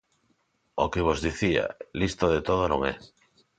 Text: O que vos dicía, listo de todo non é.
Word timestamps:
O 0.83 0.85
que 0.93 1.05
vos 1.07 1.23
dicía, 1.27 1.65
listo 2.01 2.25
de 2.33 2.41
todo 2.47 2.63
non 2.71 2.81
é. 2.93 2.95